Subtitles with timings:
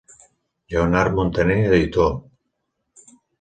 [0.71, 2.23] Lleonard Muntaner, editor.